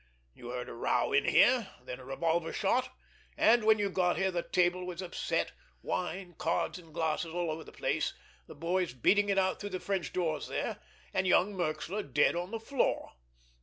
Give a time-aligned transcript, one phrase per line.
[0.33, 2.89] You heard a row in here, then a revolver shot,
[3.37, 5.51] and when you got here the table was upset,
[5.83, 8.15] wine, cards and glasses all over the place,
[8.47, 10.79] the boys beating it out through the French doors there,
[11.13, 13.11] and young Merxler dead on the floor.